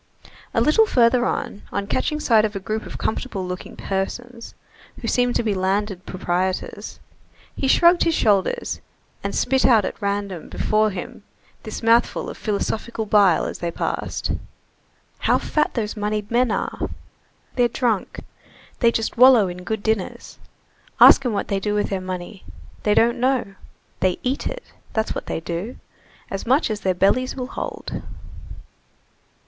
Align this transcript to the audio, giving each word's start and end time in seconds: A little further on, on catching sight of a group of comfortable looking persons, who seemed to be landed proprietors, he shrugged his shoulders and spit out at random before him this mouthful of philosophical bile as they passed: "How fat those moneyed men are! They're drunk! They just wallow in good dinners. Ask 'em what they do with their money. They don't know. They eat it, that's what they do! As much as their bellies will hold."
A 0.55 0.61
little 0.61 0.87
further 0.87 1.27
on, 1.27 1.61
on 1.71 1.85
catching 1.85 2.19
sight 2.19 2.43
of 2.43 2.55
a 2.55 2.59
group 2.59 2.87
of 2.87 2.97
comfortable 2.97 3.45
looking 3.45 3.75
persons, 3.75 4.55
who 4.99 5.07
seemed 5.07 5.35
to 5.35 5.43
be 5.43 5.53
landed 5.53 6.07
proprietors, 6.07 6.99
he 7.55 7.67
shrugged 7.67 8.03
his 8.03 8.15
shoulders 8.15 8.81
and 9.23 9.35
spit 9.35 9.63
out 9.63 9.85
at 9.85 10.01
random 10.01 10.49
before 10.49 10.89
him 10.89 11.21
this 11.61 11.83
mouthful 11.83 12.31
of 12.31 12.37
philosophical 12.39 13.05
bile 13.05 13.45
as 13.45 13.59
they 13.59 13.69
passed: 13.69 14.31
"How 15.19 15.37
fat 15.37 15.75
those 15.75 15.95
moneyed 15.95 16.31
men 16.31 16.49
are! 16.49 16.89
They're 17.55 17.67
drunk! 17.67 18.21
They 18.79 18.91
just 18.91 19.17
wallow 19.17 19.47
in 19.49 19.63
good 19.63 19.83
dinners. 19.83 20.39
Ask 20.99 21.23
'em 21.27 21.31
what 21.33 21.47
they 21.47 21.59
do 21.59 21.75
with 21.75 21.91
their 21.91 22.01
money. 22.01 22.43
They 22.81 22.95
don't 22.95 23.19
know. 23.19 23.53
They 23.99 24.17
eat 24.23 24.47
it, 24.47 24.63
that's 24.93 25.13
what 25.13 25.27
they 25.27 25.41
do! 25.41 25.77
As 26.31 26.47
much 26.47 26.71
as 26.71 26.79
their 26.79 26.95
bellies 26.95 27.35
will 27.35 27.43
hold." 27.45 28.01